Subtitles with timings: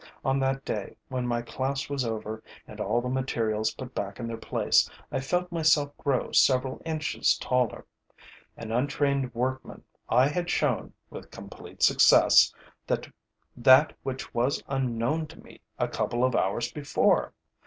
[0.25, 4.25] On that day, when my class was over and all the materials put back in
[4.25, 7.85] their place, I felt myself grow several inches taller.
[8.57, 12.51] An untrained workman, I had shown, with complete success,
[12.87, 17.33] that which was unknown to me a couple of hours before.